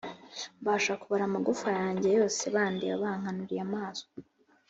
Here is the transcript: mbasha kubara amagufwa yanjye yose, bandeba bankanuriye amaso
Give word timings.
mbasha 0.61 0.93
kubara 1.01 1.23
amagufwa 1.27 1.69
yanjye 1.79 2.07
yose, 2.17 2.41
bandeba 2.55 3.01
bankanuriye 3.03 3.61
amaso 3.67 4.05